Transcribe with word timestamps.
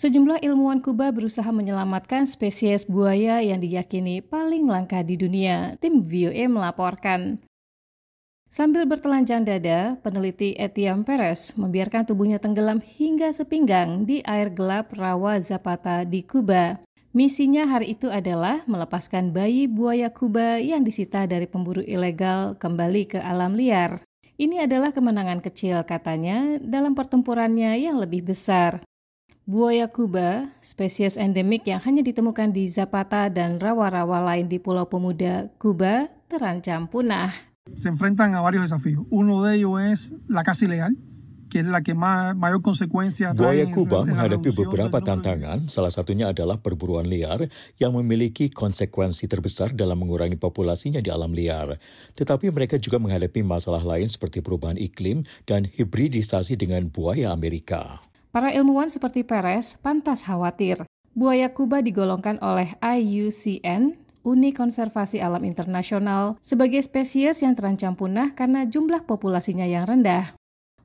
Sejumlah 0.00 0.40
ilmuwan 0.40 0.80
Kuba 0.80 1.12
berusaha 1.12 1.52
menyelamatkan 1.52 2.24
spesies 2.24 2.88
buaya 2.88 3.44
yang 3.44 3.60
diyakini 3.60 4.24
paling 4.24 4.64
langka 4.64 5.04
di 5.04 5.12
dunia, 5.12 5.76
tim 5.76 6.00
VOA 6.00 6.48
melaporkan. 6.48 7.36
Sambil 8.48 8.88
bertelanjang 8.88 9.44
dada, 9.44 10.00
peneliti 10.00 10.56
Etienne 10.56 11.04
Perez 11.04 11.52
membiarkan 11.52 12.08
tubuhnya 12.08 12.40
tenggelam 12.40 12.80
hingga 12.80 13.28
sepinggang 13.28 14.08
di 14.08 14.24
air 14.24 14.48
gelap 14.48 14.96
rawa 14.96 15.36
Zapata 15.44 16.08
di 16.08 16.24
Kuba. 16.24 16.80
Misinya 17.12 17.68
hari 17.68 17.92
itu 17.92 18.08
adalah 18.08 18.64
melepaskan 18.64 19.36
bayi 19.36 19.68
buaya 19.68 20.08
Kuba 20.08 20.64
yang 20.64 20.80
disita 20.80 21.28
dari 21.28 21.44
pemburu 21.44 21.84
ilegal 21.84 22.56
kembali 22.56 23.04
ke 23.04 23.18
alam 23.20 23.52
liar. 23.52 24.00
Ini 24.40 24.64
adalah 24.64 24.96
kemenangan 24.96 25.44
kecil 25.44 25.84
katanya 25.84 26.56
dalam 26.56 26.96
pertempurannya 26.96 27.76
yang 27.76 28.00
lebih 28.00 28.24
besar. 28.24 28.80
Buaya 29.50 29.90
Kuba, 29.90 30.46
spesies 30.62 31.18
endemik 31.18 31.66
yang 31.66 31.82
hanya 31.82 32.06
ditemukan 32.06 32.54
di 32.54 32.70
Zapata 32.70 33.26
dan 33.26 33.58
rawa-rawa 33.58 34.22
lain 34.22 34.46
di 34.46 34.62
Pulau 34.62 34.86
Pemuda, 34.86 35.50
Kuba, 35.58 36.06
terancam 36.30 36.86
punah. 36.86 37.34
Se 37.74 37.90
enfrentan 37.90 38.38
a 38.38 38.46
varios 38.46 38.62
desafíos. 38.62 39.02
Uno 39.10 39.42
de 39.42 39.58
ellos 39.58 39.74
es 39.82 40.14
la 40.30 40.46
caza 40.46 40.70
ilegal, 40.70 40.94
que 41.50 41.58
es 41.58 41.66
la 41.66 41.82
que 41.82 41.98
más, 41.98 42.38
mayor 42.38 42.62
consecuencia 42.62 43.34
Buaya 43.34 43.66
Kuba 43.74 44.06
menghadapi 44.06 44.54
beberapa 44.54 45.02
tantangan, 45.02 45.66
salah 45.66 45.90
satunya 45.90 46.30
adalah 46.30 46.62
perburuan 46.62 47.10
liar 47.10 47.50
yang 47.74 47.98
memiliki 47.98 48.54
konsekuensi 48.54 49.26
terbesar 49.26 49.74
dalam 49.74 49.98
mengurangi 49.98 50.38
populasinya 50.38 51.02
di 51.02 51.10
alam 51.10 51.34
liar. 51.34 51.74
Tetapi 52.14 52.54
mereka 52.54 52.78
juga 52.78 53.02
menghadapi 53.02 53.42
masalah 53.42 53.82
lain 53.82 54.06
seperti 54.06 54.46
perubahan 54.46 54.78
iklim 54.78 55.26
dan 55.50 55.66
hibridisasi 55.66 56.54
dengan 56.54 56.86
buaya 56.86 57.34
Amerika. 57.34 57.98
Para 58.30 58.54
ilmuwan 58.54 58.86
seperti 58.86 59.26
Perez 59.26 59.74
pantas 59.82 60.22
khawatir. 60.22 60.86
Buaya 61.18 61.50
Kuba 61.50 61.82
digolongkan 61.82 62.38
oleh 62.38 62.78
IUCN, 62.78 63.98
Uni 64.22 64.54
Konservasi 64.54 65.18
Alam 65.18 65.42
Internasional, 65.42 66.38
sebagai 66.38 66.78
spesies 66.78 67.42
yang 67.42 67.58
terancam 67.58 67.98
punah 67.98 68.30
karena 68.38 68.62
jumlah 68.70 69.02
populasinya 69.02 69.66
yang 69.66 69.82
rendah. 69.82 70.39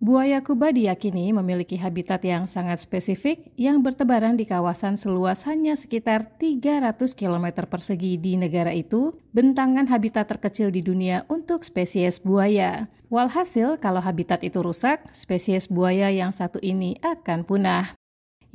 Buaya 0.00 0.40
Kuba 0.40 0.72
diyakini 0.72 1.28
memiliki 1.28 1.76
habitat 1.76 2.24
yang 2.24 2.48
sangat 2.48 2.80
spesifik 2.80 3.52
yang 3.60 3.84
bertebaran 3.84 4.32
di 4.32 4.48
kawasan 4.48 4.96
seluas 4.96 5.44
hanya 5.44 5.76
sekitar 5.76 6.24
300 6.40 6.96
km 7.12 7.68
persegi 7.68 8.16
di 8.16 8.40
negara 8.40 8.72
itu, 8.72 9.12
bentangan 9.36 9.84
habitat 9.92 10.24
terkecil 10.24 10.72
di 10.72 10.80
dunia 10.80 11.28
untuk 11.28 11.68
spesies 11.68 12.16
buaya. 12.16 12.88
Walhasil, 13.12 13.76
kalau 13.76 14.00
habitat 14.00 14.40
itu 14.40 14.64
rusak, 14.64 15.04
spesies 15.12 15.68
buaya 15.68 16.08
yang 16.08 16.32
satu 16.32 16.56
ini 16.64 16.96
akan 17.04 17.44
punah. 17.44 17.92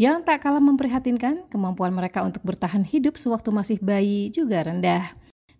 Yang 0.01 0.25
tak 0.25 0.49
kalah 0.49 0.65
memprihatinkan, 0.65 1.45
kemampuan 1.53 1.93
mereka 1.93 2.25
untuk 2.25 2.41
bertahan 2.41 2.81
hidup 2.81 3.21
sewaktu 3.21 3.53
masih 3.53 3.77
bayi 3.85 4.33
juga 4.33 4.65
rendah. 4.65 5.13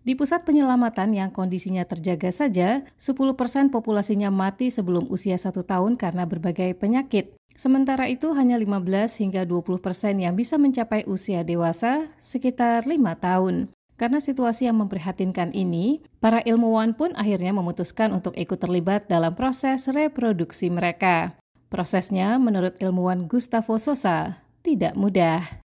Di 0.06 0.14
pusat 0.14 0.46
penyelamatan 0.46 1.18
yang 1.18 1.34
kondisinya 1.34 1.82
terjaga 1.82 2.30
saja, 2.30 2.86
10% 2.94 3.74
populasinya 3.74 4.30
mati 4.30 4.70
sebelum 4.70 5.10
usia 5.10 5.34
satu 5.34 5.66
tahun 5.66 5.98
karena 5.98 6.22
berbagai 6.22 6.78
penyakit. 6.78 7.34
Sementara 7.58 8.06
itu 8.06 8.30
hanya 8.38 8.54
15 8.54 8.86
hingga 9.18 9.42
20 9.42 9.82
persen 9.82 10.22
yang 10.22 10.38
bisa 10.38 10.62
mencapai 10.62 11.02
usia 11.10 11.42
dewasa, 11.42 12.06
sekitar 12.22 12.86
lima 12.86 13.18
tahun. 13.18 13.74
Karena 13.98 14.22
situasi 14.22 14.70
yang 14.70 14.78
memprihatinkan 14.78 15.50
ini, 15.50 16.06
para 16.22 16.38
ilmuwan 16.46 16.94
pun 16.94 17.10
akhirnya 17.18 17.50
memutuskan 17.50 18.14
untuk 18.14 18.38
ikut 18.38 18.62
terlibat 18.62 19.10
dalam 19.10 19.34
proses 19.34 19.90
reproduksi 19.90 20.70
mereka. 20.70 21.34
Prosesnya, 21.66 22.38
menurut 22.38 22.78
ilmuwan 22.78 23.26
Gustavo 23.26 23.74
Sosa, 23.82 24.38
tidak 24.62 24.94
mudah. 24.94 25.65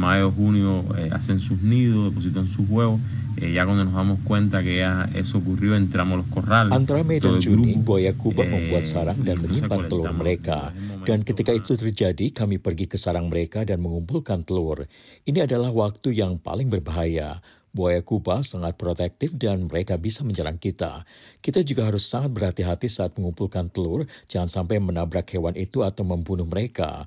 Mayo, 0.00 0.32
junio 0.32 0.84
eh, 0.98 1.10
hacen 1.12 1.40
sus 1.40 1.62
nidos, 1.62 2.10
depositan 2.10 2.48
sus 2.48 2.68
huevos. 2.68 3.00
Eh, 3.36 3.52
ya 3.52 3.64
cuando 3.64 3.84
nos 3.84 3.94
damos 3.94 4.18
cuenta 4.24 4.62
que 4.62 4.78
ya 4.78 5.08
eso 5.14 5.38
ocurrió, 5.38 5.76
entramos 5.76 6.18
los 6.18 6.26
corrales. 6.26 6.72
Antara 6.72 7.04
Mei 7.04 7.20
dan 7.20 7.40
Juni, 7.40 7.76
buaya 7.76 8.12
Kuba 8.12 8.42
eh, 8.44 8.50
membuat 8.50 8.86
sarang 8.86 9.22
dan 9.22 9.38
menyimpan 9.38 9.86
telur 9.86 10.10
mereka. 10.12 10.72
Dan 11.06 11.22
ketika 11.22 11.54
itu 11.54 11.76
terjadi, 11.76 12.32
kami 12.32 12.58
pergi 12.58 12.90
ke 12.90 12.98
sarang 12.98 13.30
mereka 13.30 13.62
dan 13.62 13.80
mengumpulkan 13.80 14.42
telur. 14.42 14.84
Ini 15.24 15.46
adalah 15.46 15.70
waktu 15.70 16.16
yang 16.16 16.40
paling 16.40 16.68
berbahaya. 16.68 17.38
Buaya 17.70 18.02
Kuba 18.02 18.42
sangat 18.42 18.74
protektif 18.74 19.30
dan 19.38 19.70
mereka 19.70 19.94
bisa 19.94 20.26
menyerang 20.26 20.58
kita. 20.58 21.06
Kita 21.38 21.62
juga 21.62 21.86
harus 21.86 22.02
sangat 22.02 22.34
berhati-hati 22.34 22.90
saat 22.90 23.14
mengumpulkan 23.14 23.70
telur, 23.70 24.10
jangan 24.26 24.50
sampai 24.50 24.82
menabrak 24.82 25.30
hewan 25.30 25.54
itu 25.54 25.86
atau 25.86 26.02
membunuh 26.02 26.50
mereka. 26.50 27.06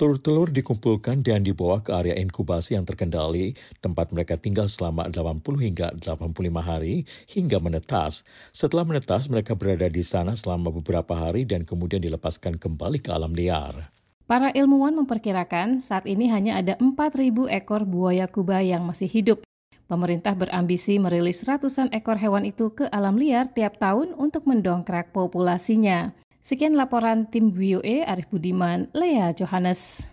Telur-telur 0.00 0.48
dikumpulkan 0.48 1.20
dan 1.20 1.44
dibawa 1.44 1.84
ke 1.84 1.92
area 1.92 2.16
inkubasi 2.16 2.72
yang 2.72 2.88
terkendali, 2.88 3.52
tempat 3.84 4.08
mereka 4.08 4.40
tinggal 4.40 4.64
selama 4.64 5.04
80 5.12 5.44
hingga 5.60 5.92
85 6.00 6.32
hari 6.64 7.04
hingga 7.28 7.60
menetas. 7.60 8.24
Setelah 8.56 8.88
menetas, 8.88 9.28
mereka 9.28 9.52
berada 9.52 9.92
di 9.92 10.00
sana 10.00 10.32
selama 10.32 10.72
beberapa 10.72 11.12
hari 11.12 11.44
dan 11.44 11.68
kemudian 11.68 12.00
dilepaskan 12.00 12.56
kembali 12.56 13.04
ke 13.04 13.12
alam 13.12 13.36
liar. 13.36 13.92
Para 14.24 14.48
ilmuwan 14.56 14.96
memperkirakan 14.96 15.84
saat 15.84 16.08
ini 16.08 16.32
hanya 16.32 16.56
ada 16.56 16.80
4.000 16.80 17.52
ekor 17.52 17.84
buaya 17.84 18.24
kuba 18.24 18.64
yang 18.64 18.88
masih 18.88 19.12
hidup. 19.12 19.44
Pemerintah 19.92 20.32
berambisi 20.32 20.96
merilis 20.96 21.44
ratusan 21.44 21.92
ekor 21.92 22.16
hewan 22.16 22.48
itu 22.48 22.72
ke 22.72 22.88
alam 22.88 23.20
liar 23.20 23.52
tiap 23.52 23.76
tahun 23.76 24.16
untuk 24.16 24.48
mendongkrak 24.48 25.12
populasinya. 25.12 26.16
Sekian 26.42 26.74
laporan 26.74 27.30
tim 27.30 27.54
VOA 27.54 28.02
Arif 28.02 28.26
Budiman, 28.34 28.90
Lea 28.90 29.30
Johannes. 29.30 30.10